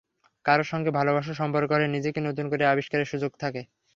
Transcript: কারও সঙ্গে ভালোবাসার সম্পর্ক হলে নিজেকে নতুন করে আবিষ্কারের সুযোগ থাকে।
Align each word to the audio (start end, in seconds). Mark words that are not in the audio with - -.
কারও 0.45 0.65
সঙ্গে 0.71 0.89
ভালোবাসার 0.97 1.39
সম্পর্ক 1.41 1.69
হলে 1.71 1.87
নিজেকে 1.87 2.19
নতুন 2.21 2.45
করে 2.51 2.63
আবিষ্কারের 2.67 3.11
সুযোগ 3.11 3.31
থাকে। 3.43 3.61